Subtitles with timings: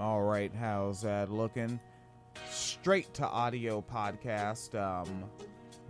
[0.00, 1.78] All right, how's that looking?
[2.48, 4.74] Straight to audio podcast.
[4.74, 5.24] Um,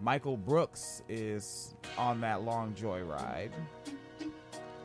[0.02, 3.52] Michael Brooks is on that long joyride.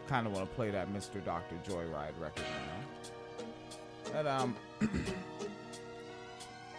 [0.05, 1.25] Kind of want to play that Mr.
[1.25, 4.13] Doctor Joyride record now.
[4.13, 4.55] But um,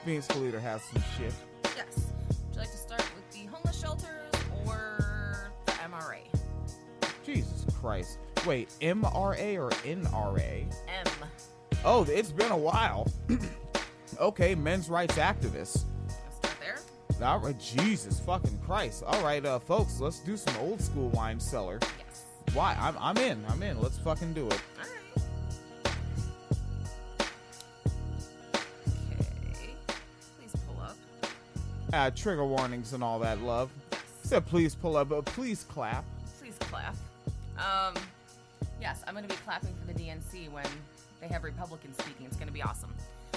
[0.04, 1.34] Phoenix Calida has some shit.
[1.76, 2.12] Yes.
[2.28, 4.32] Would you like to start with the homeless shelters
[4.64, 6.20] or the MRA?
[7.24, 8.20] Jesus Christ.
[8.46, 10.72] Wait, MRA or NRA?
[10.88, 11.06] M.
[11.88, 13.06] Oh, it's been a while.
[14.20, 15.84] okay, men's rights activists.
[16.32, 16.78] Start there.
[17.24, 19.04] All right, Jesus fucking Christ.
[19.06, 21.78] All right, uh, folks, let's do some old school wine cellar.
[21.80, 22.24] Yes.
[22.54, 22.76] Why?
[22.80, 23.40] I'm, I'm in.
[23.48, 23.80] I'm in.
[23.80, 24.60] Let's fucking do it.
[24.80, 25.22] All right.
[29.54, 29.76] Okay.
[30.40, 30.96] Please pull up.
[31.92, 33.70] Uh, trigger warnings and all that love.
[34.24, 36.04] Said please pull up, but please clap.
[36.40, 36.96] Please clap.
[37.56, 37.94] Um,
[38.80, 40.66] yes, I'm going to be clapping for the DNC when
[41.20, 42.26] they have Republicans speaking.
[42.26, 42.94] It's going to be awesome.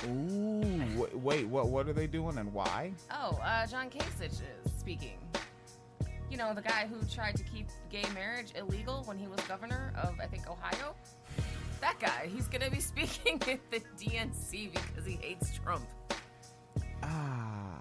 [0.08, 1.68] Ooh, wait, what?
[1.68, 2.94] What are they doing and why?
[3.12, 5.18] Oh, uh, John Kasich is speaking.
[6.32, 9.92] You know, the guy who tried to keep gay marriage illegal when he was governor
[10.02, 10.96] of, I think, Ohio?
[11.82, 12.30] That guy.
[12.34, 15.86] He's going to be speaking at the DNC because he hates Trump.
[17.04, 17.80] Ah,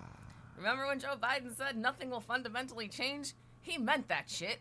[0.56, 3.34] Remember when Joe Biden said nothing will fundamentally change?
[3.60, 4.58] He meant that shit.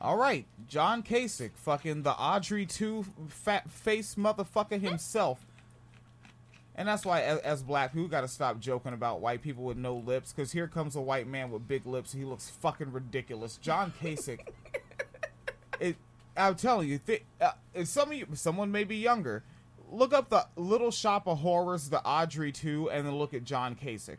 [0.00, 0.46] All right.
[0.68, 5.46] John Kasich, fucking the Audrey two fat face motherfucker himself.
[6.74, 9.78] And that's why, as, as black people, we gotta stop joking about white people with
[9.78, 10.32] no lips.
[10.32, 12.12] Because here comes a white man with big lips.
[12.12, 13.56] He looks fucking ridiculous.
[13.56, 14.40] John Kasich.
[15.80, 15.96] it,
[16.36, 19.42] I'm telling you, th- uh, if some of you, someone may be younger,
[19.90, 23.74] look up the Little Shop of Horrors, the Audrey two, and then look at John
[23.74, 24.18] Kasich.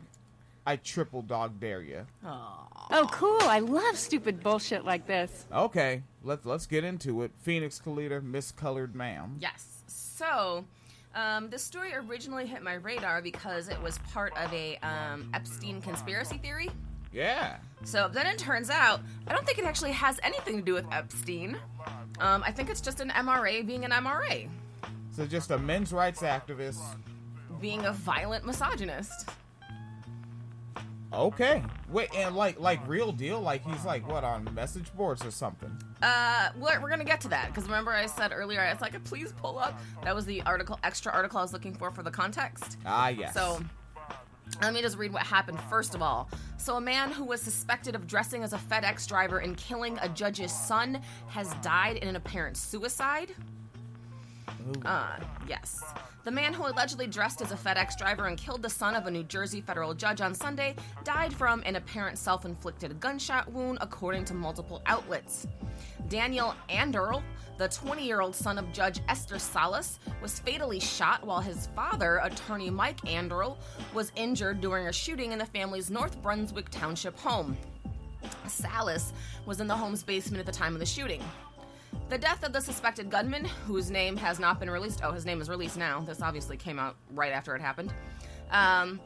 [0.68, 2.04] I triple dog dare you.
[2.26, 3.40] Oh, cool.
[3.40, 5.46] I love stupid bullshit like this.
[5.50, 7.30] Okay, let's let's get into it.
[7.40, 9.36] Phoenix Calida, miscolored ma'am.
[9.40, 9.82] Yes.
[9.86, 10.66] So,
[11.14, 15.80] um, this story originally hit my radar because it was part of a um, Epstein
[15.80, 16.68] conspiracy theory.
[17.14, 17.56] Yeah.
[17.84, 20.84] So then it turns out, I don't think it actually has anything to do with
[20.92, 21.56] Epstein.
[22.20, 24.50] Um, I think it's just an MRA being an MRA,
[25.16, 26.82] So just a men's rights activist.
[27.58, 29.30] being a violent misogynist.
[31.12, 31.62] Okay.
[31.90, 35.70] Wait, and like like real deal, like he's like what on message boards or something.
[36.02, 39.02] Uh, we're, we're gonna get to that because remember I said earlier I was like,
[39.04, 39.78] please pull up.
[40.04, 42.76] That was the article, extra article I was looking for for the context.
[42.84, 43.32] Ah, yes.
[43.32, 43.58] So
[44.62, 46.28] let me just read what happened first of all.
[46.56, 50.08] So, a man who was suspected of dressing as a FedEx driver and killing a
[50.08, 53.32] judge's son has died in an apparent suicide.
[54.84, 55.16] Uh,
[55.48, 55.82] yes.
[56.24, 59.10] The man who allegedly dressed as a FedEx driver and killed the son of a
[59.10, 64.24] New Jersey federal judge on Sunday died from an apparent self inflicted gunshot wound, according
[64.26, 65.46] to multiple outlets.
[66.08, 67.22] Daniel Anderl,
[67.58, 72.20] the 20 year old son of Judge Esther Salas, was fatally shot while his father,
[72.22, 73.56] attorney Mike Anderl,
[73.94, 77.56] was injured during a shooting in the family's North Brunswick Township home.
[78.46, 79.12] Salas
[79.46, 81.22] was in the home's basement at the time of the shooting.
[82.08, 85.00] The death of the suspected gunman, whose name has not been released.
[85.04, 86.00] Oh, his name is released now.
[86.00, 87.92] This obviously came out right after it happened.
[88.50, 89.00] Um,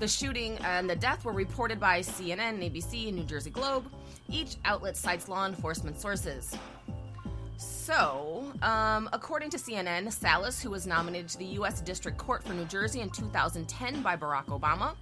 [0.00, 3.90] the shooting and the death were reported by CNN, ABC, and New Jersey Globe.
[4.28, 6.56] Each outlet cites law enforcement sources.
[7.56, 11.80] So, um, according to CNN, Salas, who was nominated to the U.S.
[11.80, 14.94] District Court for New Jersey in 2010 by Barack Obama,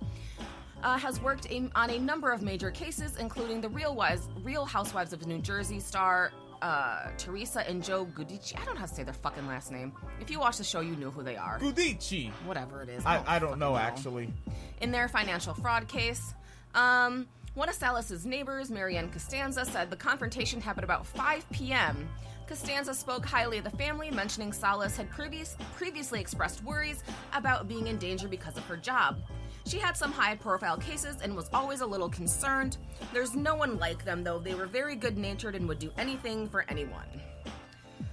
[0.83, 4.65] uh, has worked in, on a number of major cases, including the Real, Wise, Real
[4.65, 6.33] Housewives of New Jersey star
[6.63, 8.55] uh, Teresa and Joe Giudice.
[8.61, 9.93] I don't know how to say their fucking last name.
[10.21, 11.59] If you watch the show, you know who they are.
[11.59, 12.31] Giudice.
[12.45, 13.05] Whatever it is.
[13.05, 14.33] I, I don't fucking know actually.
[14.81, 16.35] in their financial fraud case.
[16.75, 22.09] Um, one of Salas's neighbors, Marianne Costanza, said the confrontation happened about 5 p.m.
[22.47, 27.03] Costanza spoke highly of the family, mentioning Salas had previous, previously expressed worries
[27.33, 29.17] about being in danger because of her job.
[29.67, 32.77] She had some high profile cases and was always a little concerned.
[33.13, 34.39] There's no one like them, though.
[34.39, 37.07] They were very good natured and would do anything for anyone.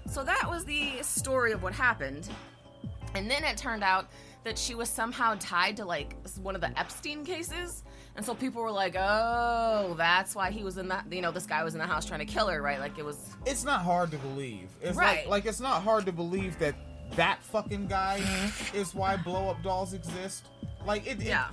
[0.08, 2.28] So that was the story of what happened.
[3.16, 4.08] And then it turned out
[4.44, 7.84] that she was somehow tied to like one of the Epstein cases.
[8.16, 11.06] And so people were like, "Oh, that's why he was in that.
[11.12, 12.80] You know, this guy was in the house trying to kill her, right?
[12.80, 14.70] Like it was It's not hard to believe.
[14.82, 15.20] It's Right.
[15.20, 16.76] like like it's not hard to believe that
[17.16, 18.22] that fucking guy
[18.74, 20.48] is why blow up dolls exist.
[20.86, 21.48] Like it, it- Yeah.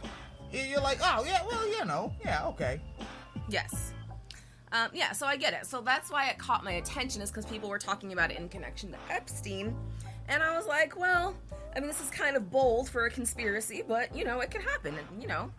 [0.52, 2.80] it- you're like, oh yeah, well you know, yeah, okay.
[3.48, 3.92] yes,
[4.72, 5.12] um, yeah.
[5.12, 5.66] So I get it.
[5.66, 8.48] So that's why it caught my attention is because people were talking about it in
[8.48, 9.76] connection to Epstein,
[10.28, 11.34] and I was like, well,
[11.76, 14.62] I mean, this is kind of bold for a conspiracy, but you know, it could
[14.62, 15.50] happen, and, you know.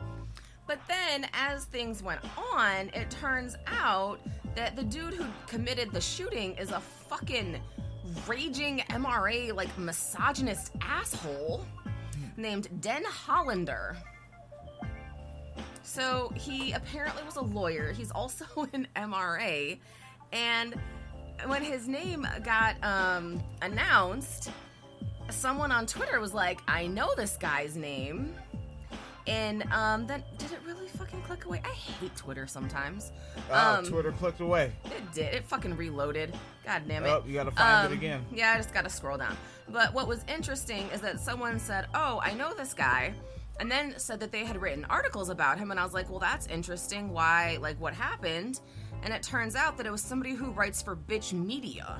[0.67, 2.21] But then, as things went
[2.53, 4.19] on, it turns out
[4.55, 7.59] that the dude who committed the shooting is a fucking
[8.27, 11.65] raging MRA like misogynist asshole
[12.37, 13.95] named Den Hollander.
[15.83, 17.91] So he apparently was a lawyer.
[17.91, 19.79] He's also an MRA,
[20.31, 20.75] and
[21.47, 24.51] when his name got um, announced,
[25.29, 28.35] someone on Twitter was like, "I know this guy's name."
[29.27, 31.61] And um, then did it really fucking click away?
[31.63, 33.11] I hate Twitter sometimes.
[33.51, 34.71] Oh, Um, Twitter clicked away.
[34.85, 35.33] It did.
[35.33, 36.33] It fucking reloaded.
[36.65, 37.09] God damn it.
[37.09, 38.25] Oh, you gotta find Um, it again.
[38.33, 39.37] Yeah, I just gotta scroll down.
[39.69, 43.13] But what was interesting is that someone said, "Oh, I know this guy,"
[43.59, 46.19] and then said that they had written articles about him, and I was like, "Well,
[46.19, 47.11] that's interesting.
[47.13, 47.57] Why?
[47.61, 48.59] Like, what happened?"
[49.03, 51.99] And it turns out that it was somebody who writes for Bitch Media.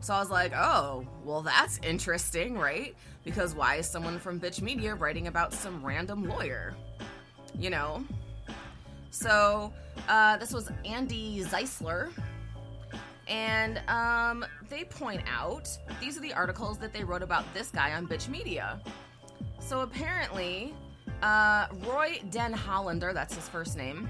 [0.00, 2.94] So I was like, "Oh, well, that's interesting, right?
[3.26, 6.74] Because why is someone from Bitch Media writing about some random lawyer?
[7.58, 8.02] You know?"
[9.10, 9.72] So
[10.08, 12.10] uh, this was Andi Zeisler
[13.28, 15.68] and um, they point out
[16.00, 18.80] these are the articles that they wrote about this guy on Bitch Media.
[19.58, 20.74] So apparently,
[21.22, 24.08] uh, Roy Den Hollander, that's his first name.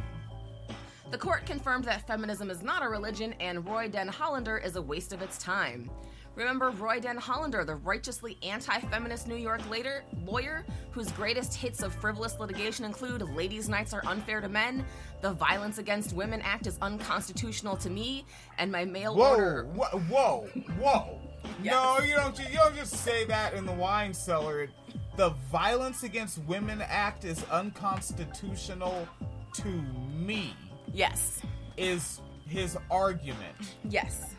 [1.10, 4.82] The court confirmed that feminism is not a religion and Roy Den Hollander is a
[4.82, 5.90] waste of its time.
[6.36, 11.82] Remember Roy Den Hollander, the righteously anti feminist New York later, lawyer whose greatest hits
[11.82, 14.84] of frivolous litigation include Ladies' Nights Are Unfair to Men,
[15.22, 18.26] The Violence Against Women Act is Unconstitutional to Me,
[18.58, 19.64] and My Mail Whoa, Order.
[19.74, 20.48] whoa, whoa,
[20.78, 21.20] whoa!
[21.62, 21.72] Yes.
[21.72, 22.38] No, you don't.
[22.38, 24.68] You don't just say that in the wine cellar.
[25.16, 29.08] The Violence Against Women Act is unconstitutional
[29.54, 29.68] to
[30.14, 30.54] me.
[30.92, 31.40] Yes.
[31.78, 33.56] Is his argument?
[33.88, 34.34] Yes.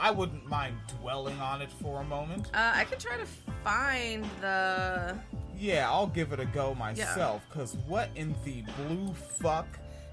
[0.00, 2.46] I wouldn't mind dwelling on it for a moment.
[2.54, 3.26] Uh, I could try to
[3.64, 5.18] find the.
[5.58, 7.42] Yeah, I'll give it a go myself.
[7.50, 9.66] Cause what in the blue fuck?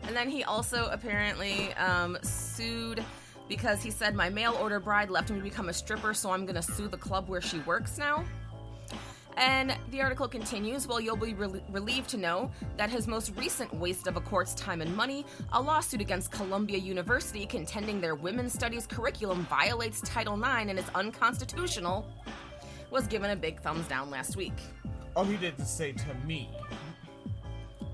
[0.03, 3.03] And then he also apparently um, sued
[3.49, 6.45] because he said my mail order bride left me to become a stripper, so I'm
[6.45, 8.23] gonna sue the club where she works now.
[9.37, 13.73] And the article continues Well, you'll be rel relieved to know that his most recent
[13.73, 18.53] waste of a court's time and money, a lawsuit against Columbia University contending their women's
[18.53, 22.07] studies curriculum violates Title IX and is unconstitutional,
[22.91, 24.53] was given a big thumbs down last week.
[25.15, 26.49] Oh, he didn't say to me.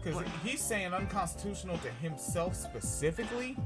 [0.02, 3.58] Because he's saying unconstitutional to himself specifically.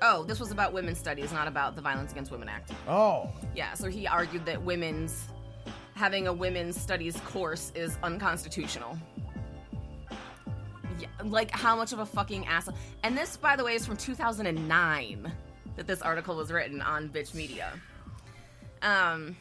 [0.00, 2.72] Oh, this was about women's studies, not about the Violence Against Women Act.
[2.88, 5.28] Oh, Yeah, so he argued that women's
[5.94, 8.98] having a women's studies course is unconstitutional.
[10.98, 12.74] Yeah, like how much of a fucking asshole.
[13.02, 15.32] And this, by the way, is from 2009
[15.76, 17.72] that this article was written on Bitch Media.
[18.82, 19.36] Um,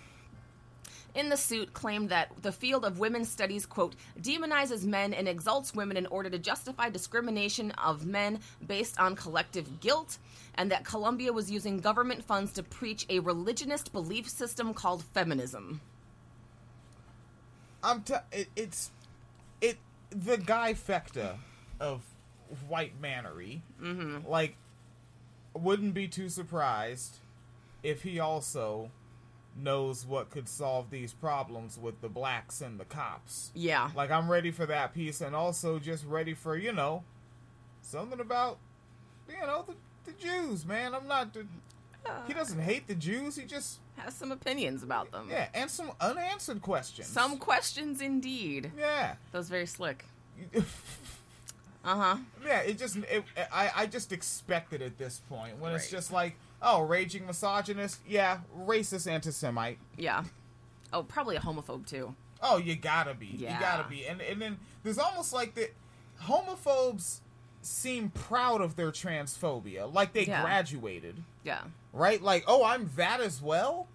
[1.13, 5.74] in the suit claimed that the field of women's studies, quote, demonizes men and exalts
[5.74, 10.19] women in order to justify discrimination of men based on collective guilt,
[10.56, 15.81] and that Columbia was using government funds to preach a religionist belief system called feminism.
[17.83, 18.91] I'm t- it, it's
[19.59, 19.77] it
[20.09, 21.37] the guy Fecta
[21.79, 22.01] of
[22.67, 23.63] white manery.
[23.81, 24.27] Mm-hmm.
[24.29, 24.55] Like,
[25.53, 27.17] wouldn't be too surprised
[27.83, 28.91] if he also
[29.55, 33.51] knows what could solve these problems with the blacks and the cops.
[33.53, 33.89] Yeah.
[33.95, 37.03] Like, I'm ready for that piece, and also just ready for you know
[37.81, 38.57] something about
[39.29, 39.75] you know the,
[40.11, 40.93] the Jews, man.
[40.93, 41.33] I'm not.
[41.33, 41.45] The,
[42.27, 43.35] he doesn't hate the Jews.
[43.35, 45.27] He just Has some opinions about them.
[45.30, 47.08] yeah, and some unanswered questions.
[47.08, 48.72] Some questions indeed.
[48.77, 49.15] yeah.
[49.31, 50.05] That was very slick.
[51.84, 52.17] Uh huh.
[52.46, 56.36] Yeah, it just it, I I just expected at this point when it's just like
[56.62, 60.24] oh raging misogynist yeah racist anti-Semite Yeah.
[60.93, 62.13] Oh, probably a homophobe too.
[62.43, 65.74] oh you gotta be you gotta be and and then there's almost like that
[66.25, 67.22] homophobes
[67.62, 70.41] seem proud of their transphobia like they Yeah.
[70.41, 71.62] graduated Yeah.
[71.94, 73.88] right like oh I'm that as well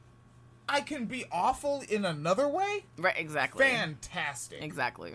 [0.69, 3.15] I can be awful in another way Right.
[3.17, 3.65] Exactly.
[3.67, 5.15] fantastic Exactly.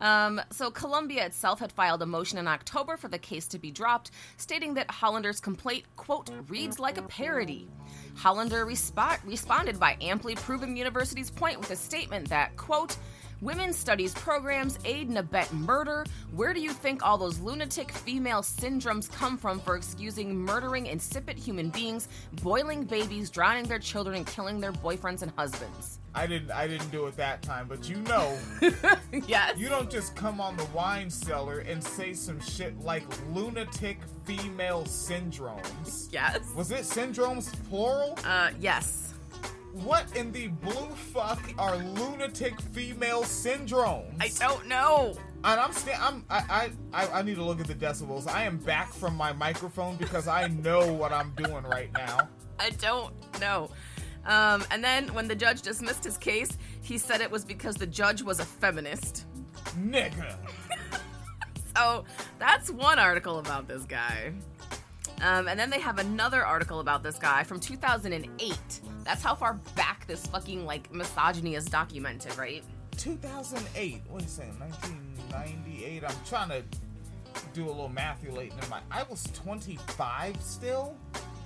[0.00, 3.70] Um, so Columbia itself had filed a motion in October for the case to be
[3.70, 7.68] dropped, stating that Hollander's complaint, quote, reads like a parody.
[8.16, 12.96] Hollander respo- responded by amply proving the university's point with a statement that, quote,
[13.42, 16.04] Women's studies programs aid and abet murder.
[16.30, 21.36] Where do you think all those lunatic female syndromes come from for excusing murdering insipid
[21.36, 22.06] human beings,
[22.40, 25.98] boiling babies, drowning their children, and killing their boyfriends and husbands?
[26.14, 28.38] I didn't I didn't do it that time but you know
[29.26, 29.58] yes.
[29.58, 34.84] You don't just come on the wine cellar and say some shit like lunatic female
[34.84, 36.12] syndromes.
[36.12, 36.38] yes.
[36.54, 38.16] Was it syndromes plural?
[38.24, 39.11] Uh, yes.
[39.72, 44.14] What in the blue fuck are lunatic female syndromes?
[44.20, 45.14] I don't know.
[45.44, 48.28] and I'm sta- I'm I, I I need to look at the decibels.
[48.28, 52.28] I am back from my microphone because I know what I'm doing right now.
[52.60, 53.70] I don't know.
[54.26, 57.86] Um, and then when the judge dismissed his case, he said it was because the
[57.86, 59.26] judge was a feminist.
[59.78, 60.36] Nigga.
[61.74, 62.04] So
[62.38, 64.34] that's one article about this guy.
[65.22, 68.58] Um, and then they have another article about this guy from 2008.
[69.04, 72.62] That's how far back this fucking like misogyny is documented, right?
[72.96, 74.02] 2008.
[74.08, 74.60] Wait a second.
[74.60, 76.04] 1998.
[76.04, 76.62] I'm trying to
[77.54, 78.80] do a little mathulating in my.
[78.90, 80.96] I was 25 still.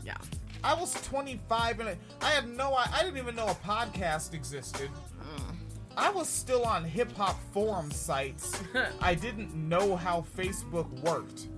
[0.04, 0.16] Yeah.
[0.64, 2.74] I was 25 and I had no.
[2.74, 4.90] I, I didn't even know a podcast existed.
[5.20, 5.54] Hmm.
[5.96, 8.60] I was still on hip hop forum sites.
[9.00, 11.48] I didn't know how Facebook worked.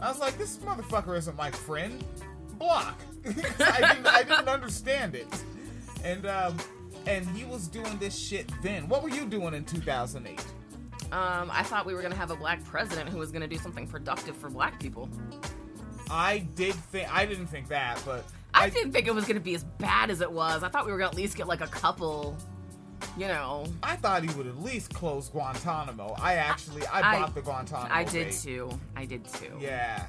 [0.00, 2.02] I was like, this motherfucker isn't my friend.
[2.60, 3.00] Block.
[3.26, 5.26] I, didn't, I didn't understand it.
[6.04, 6.56] And um,
[7.06, 8.86] and he was doing this shit then.
[8.88, 10.38] What were you doing in 2008?
[11.12, 13.86] Um, I thought we were gonna have a black president who was gonna do something
[13.86, 15.08] productive for black people.
[16.10, 19.54] I did think I didn't think that, but I, didn't think it was gonna be
[19.54, 20.62] as bad as it was.
[20.62, 22.36] I thought we were gonna at least get like a couple,
[23.16, 23.64] you know.
[23.82, 26.14] I thought he would at least close Guantanamo.
[26.18, 27.88] I actually I, I- bought the Guantanamo.
[27.90, 28.40] I did bait.
[28.42, 28.70] too.
[28.94, 29.52] I did too.
[29.60, 30.06] Yeah.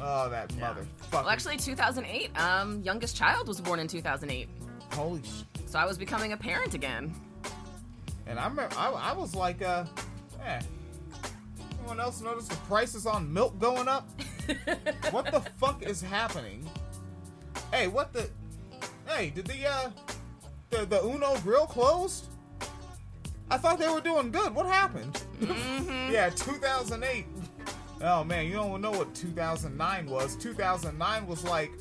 [0.00, 0.86] Oh, that motherfucker.
[1.12, 2.38] Well, actually, 2008.
[2.38, 4.48] Um, youngest child was born in 2008,
[4.92, 5.44] holy sh.
[5.66, 7.14] so I was becoming a parent again.
[8.26, 9.84] And I remember I, I was like, uh,
[10.44, 10.60] eh.
[11.78, 14.08] Anyone else notice the prices on milk going up?
[15.10, 16.68] what the fuck is happening?
[17.72, 18.28] Hey, what the?
[19.06, 19.90] Hey, did the uh,
[20.70, 22.26] the the Uno grill closed?
[23.48, 24.54] I thought they were doing good.
[24.54, 25.22] What happened?
[26.10, 27.26] yeah, 2008.
[28.02, 30.36] Oh man, you don't know what 2009 was.
[30.36, 31.72] 2009 was like,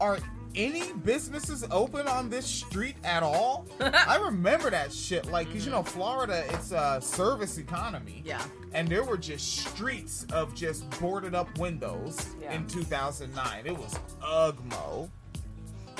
[0.00, 0.18] are
[0.54, 3.66] any businesses open on this street at all?
[3.80, 5.26] I remember that shit.
[5.26, 5.98] Like, cause you know, mm-hmm.
[5.98, 8.22] Florida, it's a service economy.
[8.24, 8.42] Yeah.
[8.72, 12.54] And there were just streets of just boarded up windows Yeah.
[12.54, 13.66] in 2009.
[13.66, 15.08] It was ugmo.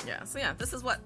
[0.06, 0.24] Yeah.
[0.24, 1.00] So yeah, this is what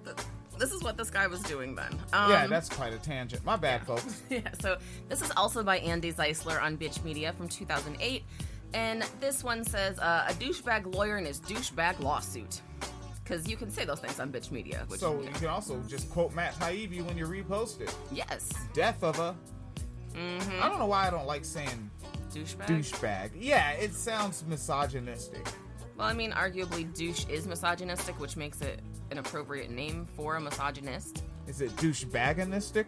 [0.63, 1.93] this is what this guy was doing then.
[2.13, 3.45] Um, yeah, that's quite a tangent.
[3.45, 4.23] My bad, folks.
[4.31, 4.43] yeah.
[4.61, 4.77] So
[5.09, 8.23] this is also by Andi Zeisler on Bitch Media from 2008,
[8.73, 12.61] and this one says uh, a douchebag lawyer in his douchebag lawsuit.
[13.25, 14.85] Because you can say those things on Bitch Media.
[14.87, 17.93] Which, So you you can also just quote Matt Taibbi when you repost it.
[18.13, 19.35] yes, Death of a.
[20.15, 20.63] Mm-hmm.
[20.63, 21.91] I don't know why I don't like saying
[22.33, 22.67] douchebag.
[22.67, 23.31] douchebag.
[23.37, 25.45] Yeah, it sounds misogynistic.
[25.97, 28.81] Well, I mean, arguably, douche is misogynistic, which makes it
[29.13, 31.23] an appropriate name for a misogynist.
[31.47, 32.87] Is it douchebaganistic?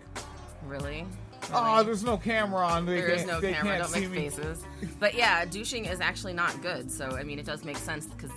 [0.66, 1.06] Really?
[1.52, 2.86] Oh, there's no camera on.
[2.86, 3.78] They There is no camera.
[3.78, 4.64] Don't make faces.
[4.98, 6.90] But yeah, douching is actually not good.
[6.90, 8.30] So I mean, it does make sense because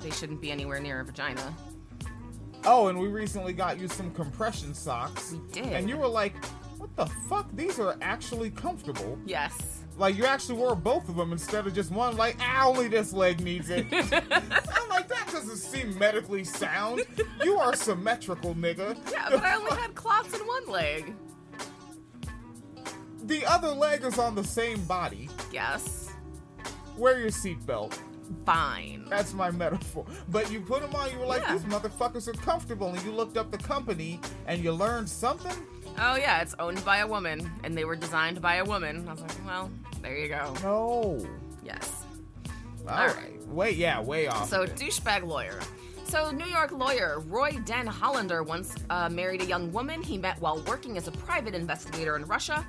[0.00, 1.52] they shouldn't be anywhere near a vagina.
[2.64, 5.32] Oh, and we recently got you some compression socks.
[5.32, 5.72] We did.
[5.72, 6.32] And you were like,
[6.78, 7.48] "What the fuck?
[7.54, 9.80] These are actually comfortable." Yes.
[9.96, 12.16] Like you actually wore both of them instead of just one.
[12.16, 13.86] Like, ah, only this leg needs it.
[13.92, 17.02] I'm like, that doesn't seem medically sound.
[17.44, 18.96] You are symmetrical, nigga.
[19.12, 21.14] Yeah, but I only had clots in one leg.
[23.24, 25.28] The other leg is on the same body.
[25.52, 26.10] Yes.
[26.96, 27.98] Wear your seatbelt.
[28.44, 29.06] Fine.
[29.08, 30.04] That's my metaphor.
[30.28, 31.52] But you put them on, you were like, Yeah.
[31.56, 32.88] these motherfuckers are comfortable.
[32.88, 35.56] And you looked up the company and you learned something?
[35.98, 39.06] Oh yeah, it's owned by a woman, and they were designed by a woman.
[39.08, 39.70] I was like, well,
[40.04, 40.54] there you go.
[40.62, 41.26] No.
[41.64, 42.04] Yes.
[42.86, 43.16] All All right.
[43.16, 43.46] right.
[43.48, 44.48] Way, yeah, way off.
[44.48, 45.58] So, douchebag lawyer.
[46.04, 50.38] So, New York lawyer Roy Den Hollander once uh, married a young woman he met
[50.40, 52.64] while working as a private investigator in Russia.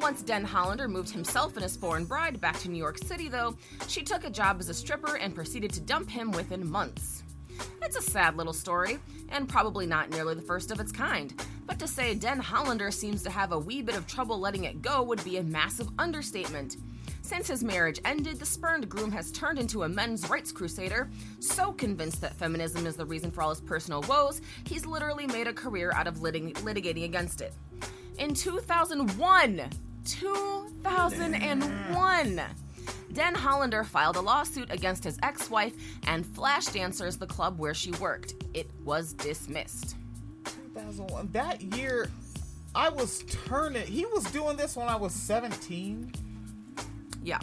[0.00, 3.56] Once Den Hollander moved himself and his foreign bride back to New York City, though,
[3.88, 7.24] she took a job as a stripper and proceeded to dump him within months.
[7.82, 8.98] It's a sad little story,
[9.28, 11.34] and probably not nearly the first of its kind.
[11.66, 14.82] But to say Den Hollander seems to have a wee bit of trouble letting it
[14.82, 16.76] go would be a massive understatement.
[17.22, 21.10] Since his marriage ended, the spurned groom has turned into a men's rights crusader,
[21.40, 25.48] so convinced that feminism is the reason for all his personal woes, he's literally made
[25.48, 27.52] a career out of litig- litigating against it.
[28.18, 29.68] In 2001,
[30.04, 32.40] 2001,
[33.12, 35.74] Den Hollander filed a lawsuit against his ex wife
[36.06, 38.34] and Flashdance, the club where she worked.
[38.54, 39.96] It was dismissed.
[40.44, 41.30] 2001.
[41.32, 42.10] That year,
[42.74, 43.86] I was turning.
[43.86, 46.12] He was doing this when I was 17.
[47.22, 47.38] Yeah.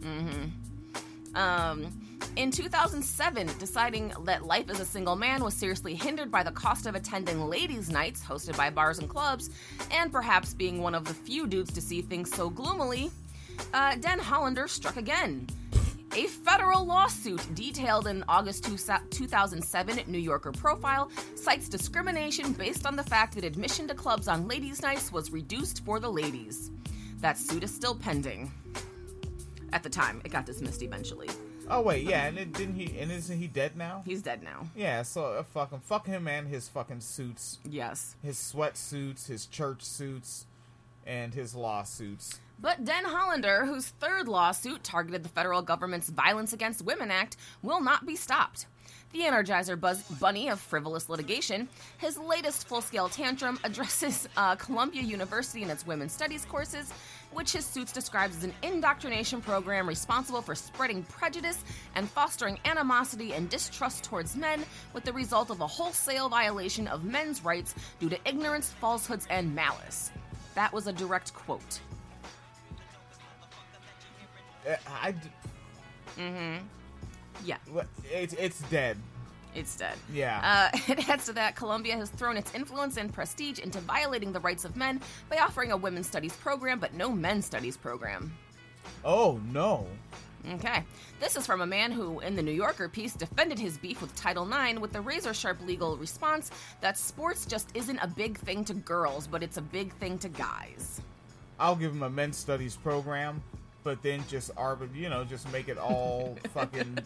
[0.00, 1.36] Mm-hmm.
[1.36, 2.04] Um,
[2.36, 6.86] in 2007, deciding that life as a single man was seriously hindered by the cost
[6.86, 9.50] of attending ladies' nights hosted by bars and clubs,
[9.92, 13.10] and perhaps being one of the few dudes to see things so gloomily,
[13.72, 15.46] uh, Den Hollander struck again.
[16.16, 18.76] A federal lawsuit detailed in August 2
[19.10, 24.46] 2007 New Yorker profile cites discrimination based on the fact that admission to clubs on
[24.46, 26.70] ladies' nights was reduced for the ladies.
[27.18, 28.52] That suit is still pending.
[29.72, 31.28] At the time, it got dismissed eventually.
[31.68, 32.96] Oh wait, yeah, and it, didn't he?
[32.98, 34.02] And isn't he dead now?
[34.04, 34.68] He's dead now.
[34.76, 38.14] Yeah, so uh, fuck him, fuck him, and his fucking suits, Yes.
[38.22, 40.46] his sweatsuits, his church suits,
[41.06, 42.38] and his lawsuits.
[42.64, 47.82] But Den Hollander, whose third lawsuit targeted the federal government's Violence Against Women Act, will
[47.82, 48.64] not be stopped.
[49.12, 51.68] The Energizer Buzz Bunny of frivolous litigation,
[51.98, 56.90] his latest full scale tantrum addresses uh, Columbia University and its women's studies courses,
[57.34, 61.62] which his suits describes as an indoctrination program responsible for spreading prejudice
[61.96, 67.04] and fostering animosity and distrust towards men, with the result of a wholesale violation of
[67.04, 70.12] men's rights due to ignorance, falsehoods, and malice.
[70.54, 71.80] That was a direct quote.
[74.68, 75.18] Uh, I, d-
[77.44, 77.56] Yeah,
[78.10, 78.96] it's it's dead.
[79.54, 79.96] it's dead.
[80.12, 80.70] Yeah.
[80.74, 84.40] Uh, it adds to that Columbia has thrown its influence and prestige into violating the
[84.40, 88.32] rights of men by offering a women's studies program, but no men's studies program.
[89.04, 89.86] Oh no.
[90.54, 90.82] Okay.
[91.20, 94.14] This is from a man who, in the New Yorker piece, defended his beef with
[94.14, 96.50] Title IX with the razor sharp legal response
[96.82, 100.28] that sports just isn't a big thing to girls, but it's a big thing to
[100.28, 101.00] guys.
[101.58, 103.42] I'll give him a men's studies program,
[103.84, 106.98] but then just arbit, you know, just make it all fucking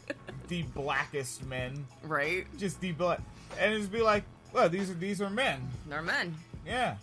[0.49, 2.47] the blackest men, Right?
[2.57, 3.21] just the black,
[3.59, 5.61] and just be like, well, these are these are men.
[5.89, 6.35] They're men.
[6.67, 6.95] Yeah.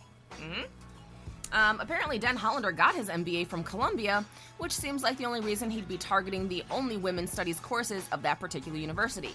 [1.52, 4.26] Um, apparently, Dan Hollander got his MBA from Columbia,
[4.58, 8.22] which seems like the only reason he'd be targeting the only women's studies courses of
[8.24, 9.34] that particular university.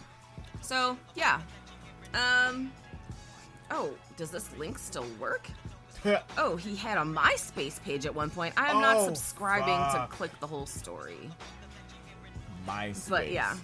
[0.61, 1.41] So, yeah.
[2.15, 2.73] Um.
[3.71, 5.49] Oh, does this link still work?
[6.39, 8.55] Oh, he had a MySpace page at one point.
[8.57, 10.11] I am not Oh, subscribing fuck.
[10.11, 11.31] to click the whole story.
[12.67, 13.09] MySpace.
[13.09, 13.57] But yeah.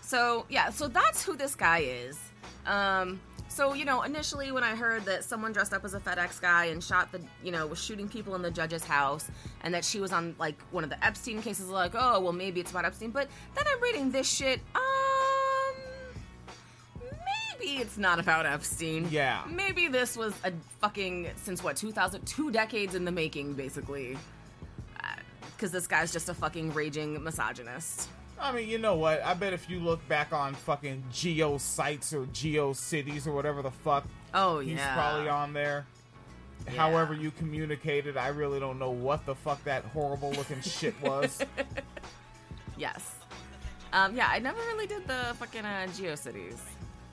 [0.00, 2.18] So yeah, so that's who this guy is.
[2.66, 6.40] Um so you know, initially when I heard that someone dressed up as a FedEx
[6.40, 9.28] guy and shot the, you know, was shooting people in the judge's house,
[9.62, 12.60] and that she was on like one of the Epstein cases, like, oh, well, maybe
[12.60, 13.10] it's about Epstein.
[13.10, 14.60] But then I'm reading this shit.
[14.74, 14.82] Um,
[17.82, 19.08] it's not about Epstein.
[19.10, 19.42] Yeah.
[19.48, 24.16] Maybe this was a fucking since what 2000, two decades in the making, basically.
[25.56, 28.08] Because this guy's just a fucking raging misogynist.
[28.40, 29.22] I mean, you know what?
[29.24, 33.62] I bet if you look back on fucking Geo sites or Geo cities or whatever
[33.62, 34.94] the fuck, Oh he's yeah.
[34.94, 35.86] probably on there.
[36.66, 36.72] Yeah.
[36.72, 41.40] However you communicated, I really don't know what the fuck that horrible looking shit was.
[42.76, 43.14] Yes.
[43.92, 46.58] Um, yeah, I never really did the fucking uh, GeoCities.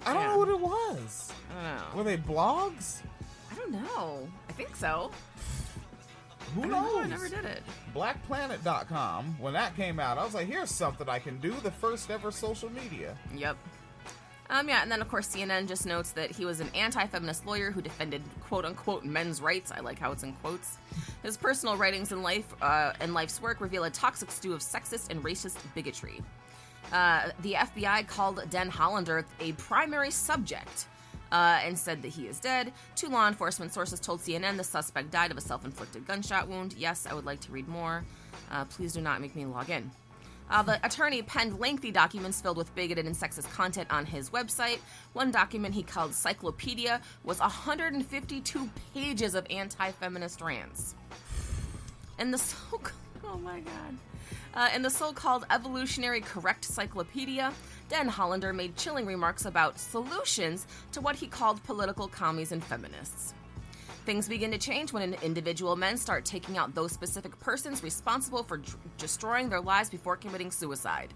[0.05, 0.27] I don't Yeah.
[0.29, 1.31] know what it was.
[1.51, 1.97] I don't know.
[1.97, 3.01] Were they blogs?
[3.51, 4.27] I don't know.
[4.47, 5.11] I think so.
[6.55, 6.93] Who I knows?
[6.93, 6.99] know.
[7.01, 7.63] I never did it.
[7.93, 12.09] BlackPlanet.com, when that came out, I was like, here's something I can do, the first
[12.09, 13.15] ever social media.
[13.35, 13.57] Yep.
[14.51, 17.69] Um, yeah, and then of course CNN just notes that he was an anti-feminist lawyer
[17.69, 19.71] who defended "quote-unquote" men's rights.
[19.71, 20.79] I like how it's in quotes.
[21.21, 25.11] His personal writings and life uh, and life's work reveal a toxic stew of sexist
[25.11, 26.23] and racist bigotry.
[26.91, 30.87] Uh, the FBI called Den Hollander a primary subject
[31.31, 32.73] uh, and said that he is dead.
[32.95, 36.73] Two law enforcement sources told CNN the suspect died of a self-inflicted gunshot wound.
[36.77, 38.03] Yes, I would like to read more.
[38.51, 39.91] Uh, please do not make me log in.
[40.49, 44.79] Uh, the attorney penned lengthy documents filled with bigoted and sexist content on his website.
[45.13, 50.95] One document he called Cyclopedia was 152 pages of anti feminist rants.
[52.17, 52.57] And the so
[53.23, 53.97] oh my god.
[54.55, 57.53] Uh, in the so-called evolutionary correct cyclopedia,
[57.87, 63.33] Den Hollander made chilling remarks about solutions to what he called political commies and feminists.
[64.05, 68.57] Things begin to change when individual men start taking out those specific persons responsible for
[68.57, 71.13] d- destroying their lives before committing suicide.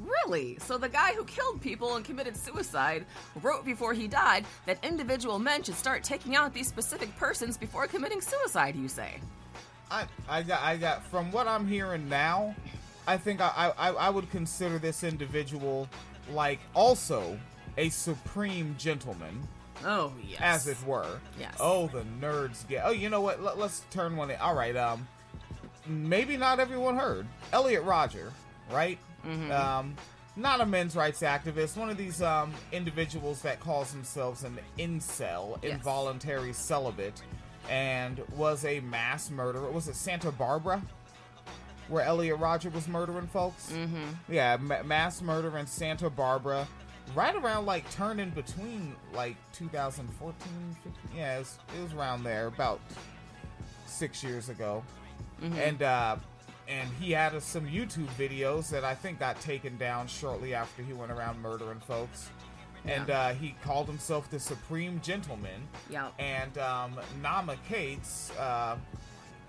[0.00, 0.58] Really?
[0.60, 3.06] So the guy who killed people and committed suicide
[3.40, 7.86] wrote before he died that individual men should start taking out these specific persons before
[7.86, 9.20] committing suicide, you say?
[9.90, 11.04] I, I got, I got.
[11.04, 12.54] From what I'm hearing now,
[13.06, 15.88] I think I, I, I would consider this individual
[16.32, 17.38] like also
[17.78, 19.46] a supreme gentleman,
[19.84, 20.40] Oh, yes.
[20.40, 21.20] as it were.
[21.38, 21.54] Yes.
[21.60, 22.82] Oh, the nerds get.
[22.84, 23.42] Oh, you know what?
[23.42, 24.30] Let, us turn one.
[24.30, 24.36] In.
[24.40, 24.76] All right.
[24.76, 25.06] Um,
[25.86, 28.32] maybe not everyone heard Elliot Rodger,
[28.72, 28.98] right?
[29.26, 29.52] Mm-hmm.
[29.52, 29.94] Um,
[30.34, 31.76] not a men's rights activist.
[31.76, 35.72] One of these um individuals that calls themselves an incel, Yes.
[35.74, 37.22] involuntary celibate,
[37.70, 39.70] and was a mass murderer.
[39.70, 40.82] Was it Santa Barbara?
[41.88, 43.70] Where Elliot Rodger was murdering folks?
[43.72, 44.32] Mm-hmm.
[44.32, 46.66] Yeah, ma- mass murder in Santa Barbara.
[47.14, 50.34] Right around like turned in between like 2014,
[50.82, 50.92] 15.
[51.16, 52.80] Yeah, it was, it was around there, about
[53.86, 54.82] six years ago.
[55.42, 56.16] And uh,
[56.66, 60.82] and he had uh, some YouTube videos that I think got taken down shortly after
[60.82, 62.30] he went around murdering folks.
[62.86, 63.20] And Yeah.
[63.20, 65.66] uh, he called himself the Supreme Gentleman.
[65.90, 66.12] Yep.
[66.18, 68.76] And um, Nama Cates, uh,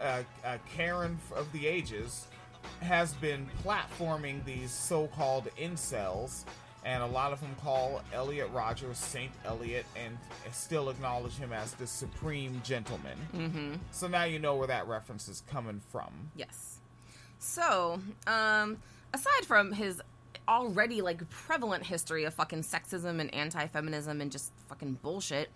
[0.02, 2.28] uh, uh, Karen of the ages,
[2.82, 6.44] has been platforming these so-called incels,
[6.84, 10.18] and a lot of them call Elliot Rodgers Saint Elliot and
[10.52, 13.18] still acknowledge him as the supreme gentleman.
[13.36, 13.74] Mm-hmm.
[13.92, 16.32] So now you know where that reference is coming from.
[16.36, 16.80] Yes.
[17.40, 18.78] So, um,
[19.14, 20.02] aside from his
[20.48, 25.50] already like prevalent history of fucking sexism and anti-feminism and just fucking bullshit,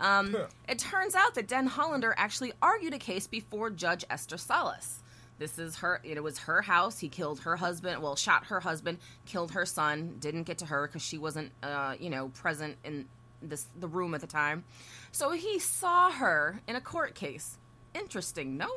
[0.00, 0.46] um, Huh.
[0.68, 5.00] it turns out that Den Hollander actually argued a case before Judge Esther Salas.
[5.38, 6.00] This is her.
[6.02, 6.98] It was her house.
[6.98, 8.02] He killed her husband.
[8.02, 10.16] Well, shot her husband, killed her son.
[10.18, 13.06] Didn't get to her because she wasn't, uh, you know, present in
[13.40, 14.64] this the room at the time.
[15.12, 17.56] So he saw her in a court case.
[17.94, 18.68] Interesting, no?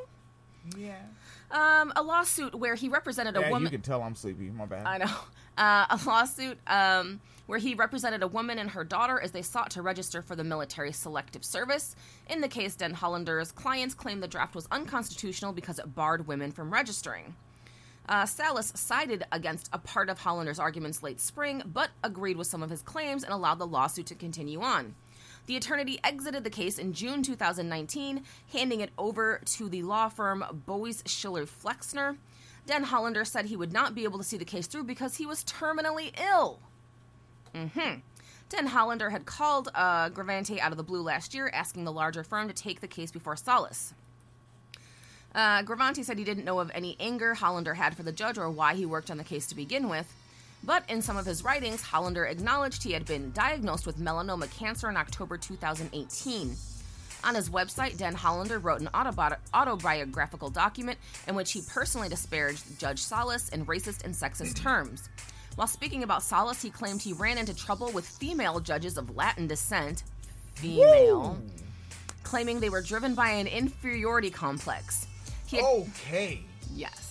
[0.78, 1.00] Yeah.
[1.50, 3.64] Um, a lawsuit where he represented a woman.
[3.64, 4.48] you can tell I'm sleepy.
[4.50, 4.86] My bad.
[4.86, 5.10] I know.
[5.56, 9.70] Uh, a lawsuit um, where he represented a woman and her daughter as they sought
[9.70, 11.94] to register for the military selective service.
[12.28, 16.52] In the case, Den Hollander's clients claimed the draft was unconstitutional because it barred women
[16.52, 17.34] from registering.
[18.08, 22.62] Uh, Salas sided against a part of Hollander's arguments late spring, but agreed with some
[22.62, 24.94] of his claims and allowed the lawsuit to continue on.
[25.46, 30.44] The attorney exited the case in June 2019, handing it over to the law firm
[30.66, 32.16] Boies Schiller Flexner.
[32.66, 35.26] Den Hollander said he would not be able to see the case through because he
[35.26, 36.60] was terminally ill.
[37.54, 37.94] hmm
[38.48, 42.22] Den Hollander had called uh, Gravante out of the blue last year, asking the larger
[42.22, 43.94] firm to take the case before Salas.
[45.34, 48.50] Uh, Gravante said he didn't know of any anger Hollander had for the judge or
[48.50, 50.12] why he worked on the case to begin with.
[50.62, 54.88] But in some of his writings, Hollander acknowledged he had been diagnosed with melanoma cancer
[54.88, 56.54] in October 2018.
[57.24, 58.88] On his website, Dan Hollander wrote an
[59.54, 64.64] autobiographical document in which he personally disparaged Judge Salas in racist and sexist mm-hmm.
[64.64, 65.08] terms.
[65.54, 69.46] While speaking about Salas, he claimed he ran into trouble with female judges of Latin
[69.46, 70.02] descent,
[70.54, 71.38] female,
[72.22, 75.06] claiming they were driven by an inferiority complex.
[75.50, 76.40] Had- Okay.
[76.74, 77.01] Yes.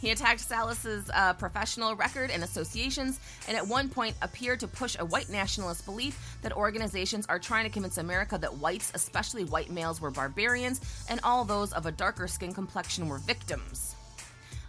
[0.00, 4.96] He attacked Salas's uh, professional record and associations, and at one point appeared to push
[4.98, 9.70] a white nationalist belief that organizations are trying to convince America that whites, especially white
[9.70, 13.94] males, were barbarians, and all those of a darker skin complexion were victims.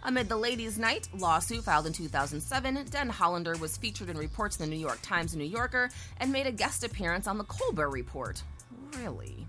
[0.04, 4.68] Amid the Ladies' Night lawsuit filed in 2007, Den Hollander was featured in reports in
[4.68, 7.90] the New York Times and New Yorker and made a guest appearance on the Colbert
[7.90, 8.42] Report.
[8.98, 9.46] Really?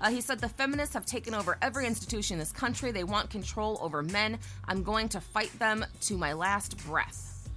[0.00, 2.90] Uh, he said the feminists have taken over every institution in this country.
[2.90, 4.38] They want control over men.
[4.66, 7.48] I'm going to fight them to my last breath.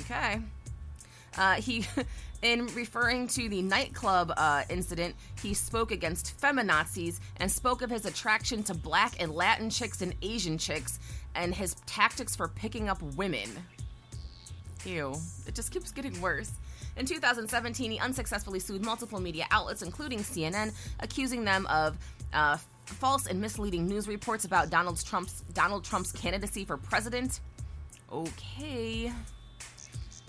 [0.00, 0.40] Okay.
[1.38, 1.86] Uh, he,
[2.42, 8.04] in referring to the nightclub uh, incident, he spoke against feminazis and spoke of his
[8.04, 10.98] attraction to black and Latin chicks and Asian chicks
[11.34, 13.48] and his tactics for picking up women.
[14.84, 15.14] Ew.
[15.46, 16.52] It just keeps getting worse.
[16.96, 21.98] In 2017, he unsuccessfully sued multiple media outlets, including CNN, accusing them of
[22.32, 22.56] uh,
[22.86, 27.40] false and misleading news reports about Donald Trump's Donald Trump's candidacy for president.
[28.10, 29.12] Okay.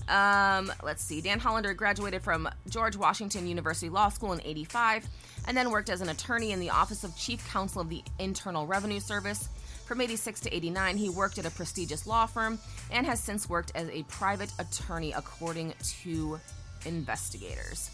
[0.10, 1.22] Um, let's see.
[1.22, 5.06] Dan Hollander graduated from George Washington University Law School in 85
[5.48, 8.66] and then worked as an attorney in the Office of Chief Counsel of the Internal
[8.66, 9.50] Revenue Service.
[9.86, 12.60] From 86 to 89, he worked at a prestigious law firm
[12.92, 16.40] and has since worked as a private attorney, according to
[16.86, 17.90] investigators.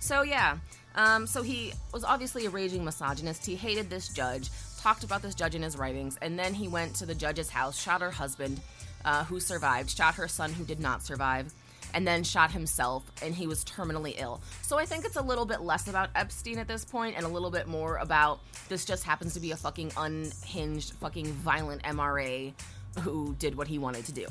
[0.00, 0.58] So, yeah,
[0.94, 3.46] um, so he was obviously a raging misogynist.
[3.46, 6.94] He hated this judge, talked about this judge in his writings, and then he went
[6.96, 8.60] to the judge's house, shot her husband,
[9.04, 11.52] uh, who survived, shot her son, who did not survive,
[11.94, 14.40] and then shot himself, and he was terminally ill.
[14.62, 17.28] So I think it's a little bit less about Epstein at this point, and a
[17.28, 22.52] little bit more about this just happens to be a fucking unhinged, fucking violent MRA
[23.00, 24.26] who did what he wanted to do.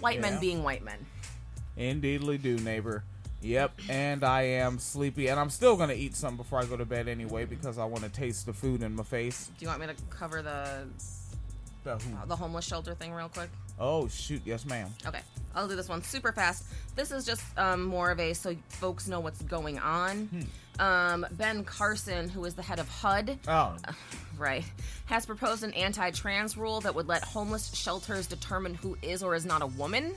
[0.00, 0.98] White men being white men.
[1.76, 3.04] Indeedly do, neighbor.
[3.40, 6.84] Yep, and I am sleepy, and I'm still gonna eat some before I go to
[6.84, 9.50] bed anyway because I want to taste the food in my face.
[9.58, 10.84] Do you want me to cover the
[11.82, 13.50] The who- the homeless shelter thing real quick?
[13.80, 14.94] Oh shoot, yes, ma'am.
[15.04, 15.22] Okay,
[15.56, 16.64] I'll do this one super fast.
[16.94, 20.46] This is just um, more of a so folks know what's going on.
[20.78, 23.74] Um, ben Carson, who is the head of HUD, Oh,
[24.38, 24.64] right,
[25.06, 29.44] has proposed an anti-trans rule that would let homeless shelters determine who is or is
[29.44, 30.14] not a woman.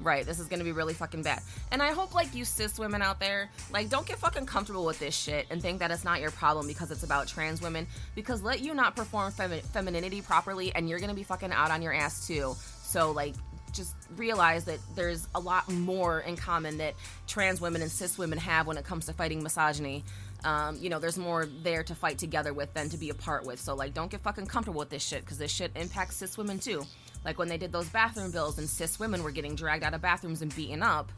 [0.00, 1.42] Right, this is gonna be really fucking bad.
[1.70, 4.98] And I hope, like, you cis women out there, like, don't get fucking comfortable with
[4.98, 7.86] this shit and think that it's not your problem because it's about trans women.
[8.14, 11.82] Because let you not perform femi- femininity properly and you're gonna be fucking out on
[11.82, 12.54] your ass too.
[12.82, 13.34] So, like,
[13.72, 16.94] just realize that there's a lot more in common that
[17.26, 20.04] trans women and cis women have when it comes to fighting misogyny.
[20.44, 23.60] Um, you know, there's more there to fight together with than to be apart with.
[23.60, 26.58] So, like, don't get fucking comfortable with this shit because this shit impacts cis women
[26.58, 26.84] too.
[27.24, 30.02] Like when they did those bathroom bills and cis women were getting dragged out of
[30.02, 31.10] bathrooms and beaten up.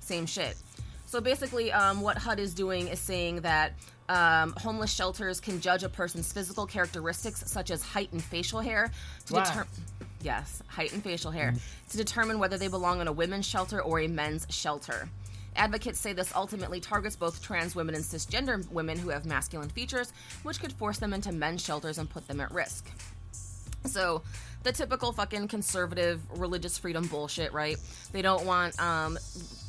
[0.00, 0.56] Same shit.
[1.06, 3.72] So basically, um, what HUD is doing is saying that
[4.10, 8.90] um, homeless shelters can judge a person's physical characteristics, such as height and facial hair,
[9.26, 9.44] to Wow.
[9.44, 9.68] determine.
[10.22, 11.54] Yes, height and facial hair,
[11.90, 15.08] to determine whether they belong in a women's shelter or a men's shelter.
[15.56, 20.12] Advocates say this ultimately targets both trans women and cisgender women who have masculine features,
[20.42, 22.86] which could force them into men's shelters and put them at risk.
[23.84, 24.22] So,
[24.64, 27.76] the typical fucking conservative religious freedom bullshit, right?
[28.12, 29.18] They don't want um,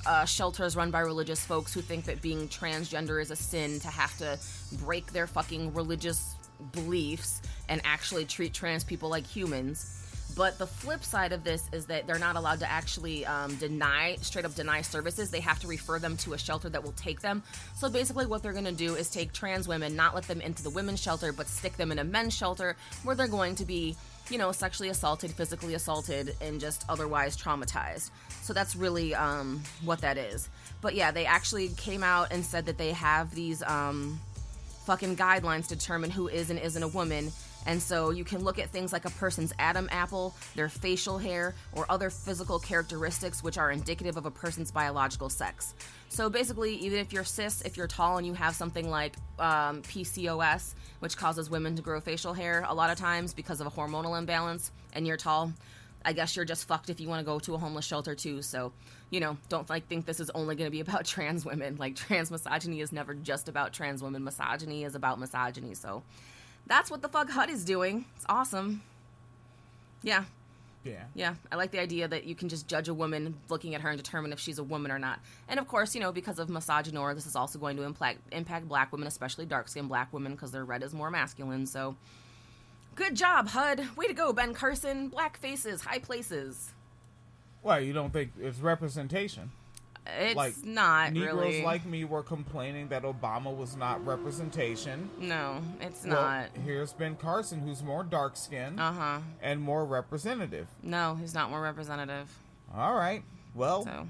[0.06, 3.88] uh, shelters run by religious folks who think that being transgender is a sin to
[3.88, 4.40] have to
[4.78, 6.36] break their fucking religious
[6.72, 9.99] beliefs and actually treat trans people like humans.
[10.40, 14.16] But the flip side of this is that they're not allowed to actually um, deny,
[14.22, 15.30] straight up deny services.
[15.30, 17.44] They have to refer them to a shelter that will take them.
[17.76, 20.64] So basically, what they're going to do is take trans women, not let them into
[20.64, 23.98] the women's shelter, but stick them in a men's shelter where they're going to be,
[24.30, 28.10] you know, sexually assaulted, physically assaulted, and just otherwise traumatized.
[28.42, 30.48] So that's really um, what that is.
[30.80, 34.18] But yeah, they actually came out and said that they have these um,
[34.86, 37.34] fucking guidelines to determine who is and isn't a woman.
[37.66, 41.56] And so you can look at things like a person's Adam apple, their facial hair,
[41.74, 45.76] or other physical characteristics which are indicative of a person's biological sex.
[46.10, 49.82] So basically, even if you're cis, if you're tall and you have something like um,
[49.84, 53.72] PCOS, which causes women to grow facial hair a lot of times because of a
[53.72, 55.54] hormonal imbalance, and you're tall,
[56.04, 58.42] I guess you're just fucked if you want to go to a homeless shelter too.
[58.42, 58.72] So,
[59.10, 61.76] you know, don't like think this is only going to be about trans women.
[61.78, 64.24] Like trans misogyny is never just about trans women.
[64.24, 65.74] Misogyny is about misogyny.
[65.74, 66.04] So,
[66.68, 68.06] that's what the fuck HUD is doing.
[68.16, 68.82] It's awesome.
[70.02, 70.24] Yeah,
[70.86, 71.04] Yeah.
[71.14, 71.36] yeah.
[71.52, 73.98] I like the idea that you can just judge a woman looking at her and
[74.02, 75.20] determine if she's a woman or not.
[75.50, 78.68] And of course, you know, because of misogynoir, this is also going to impact impact
[78.70, 81.66] black women, especially dark skinned black women, because their red is more masculine.
[81.66, 81.96] So,
[82.96, 83.98] good job, HUD.
[83.98, 85.10] Way to go, Ben Carson.
[85.10, 86.72] Black faces, high places.
[87.62, 89.52] Why you don't think it's representation?
[90.20, 91.64] It's like not Negroes really.
[91.64, 95.10] like me were complaining that Obama was not representation.
[95.20, 96.50] no, it's Well, not.
[96.64, 99.20] here's Ben Carson, who's more dark skinned Uh huh.
[99.42, 100.68] and more representative.
[100.84, 102.28] No, he's not more representative.
[102.76, 103.24] All right.
[103.56, 104.08] Well, So,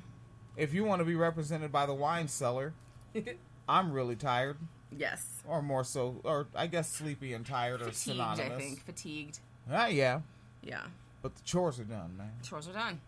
[0.57, 2.73] if you want to be represented by the wine cellar,
[3.69, 4.57] I'm really tired,
[4.91, 5.25] yes.
[5.47, 8.51] or more so, or I guess sleepy and tired are synonymous.
[8.51, 8.85] I think.
[8.85, 9.39] Fatigued.
[9.71, 10.21] Ah, yeah,
[10.63, 10.81] Yeah.
[11.21, 12.31] but the chores are done, man.
[12.43, 12.99] Chores are done.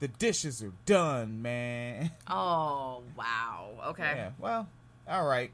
[0.00, 2.10] The dishes are done, man.
[2.28, 3.70] Oh, wow.
[3.88, 4.12] Okay.
[4.16, 4.30] Yeah.
[4.38, 4.68] Well,
[5.08, 5.50] all right.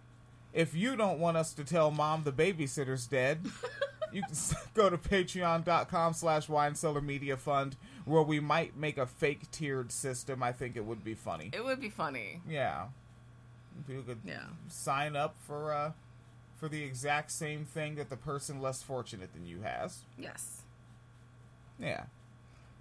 [0.52, 3.40] If you don't want us to tell mom the babysitter's dead,
[4.12, 4.35] you can
[4.74, 9.90] go to patreon.com slash wine cellar media fund where we might make a fake tiered
[9.90, 10.42] system.
[10.42, 11.50] I think it would be funny.
[11.52, 12.40] It would be funny.
[12.48, 12.87] Yeah.
[13.88, 14.44] You could Yeah.
[14.68, 15.92] sign up for uh
[16.57, 20.02] for the exact same thing that the person less fortunate than you has.
[20.18, 20.62] Yes.
[21.80, 22.04] Yeah.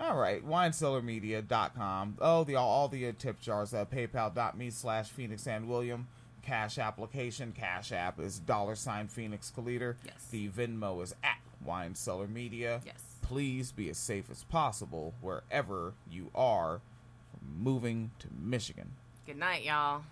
[0.04, 2.18] All right, winecellarmedia.com.
[2.20, 3.74] Oh, the all, all the uh, tip jars.
[3.74, 6.08] at PayPal.me slash Phoenix and William.
[6.42, 7.54] Cash application.
[7.54, 9.96] Cash app is dollar sign Phoenix Calida.
[10.04, 10.28] Yes.
[10.30, 12.82] The Venmo is at Wine Cellar Media.
[12.86, 13.02] Yes.
[13.22, 16.82] Please be as safe as possible wherever you are
[17.58, 18.92] moving to Michigan.
[19.26, 20.04] Good night, y'all.